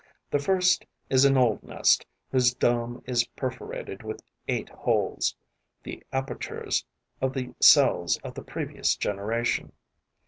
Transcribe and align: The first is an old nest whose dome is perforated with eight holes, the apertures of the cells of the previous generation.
The 0.31 0.39
first 0.39 0.87
is 1.11 1.25
an 1.25 1.37
old 1.37 1.61
nest 1.61 2.07
whose 2.31 2.55
dome 2.55 3.03
is 3.05 3.23
perforated 3.25 4.01
with 4.01 4.23
eight 4.47 4.67
holes, 4.69 5.35
the 5.83 6.01
apertures 6.11 6.83
of 7.21 7.33
the 7.33 7.53
cells 7.59 8.17
of 8.23 8.33
the 8.33 8.41
previous 8.43 8.95
generation. 8.95 9.73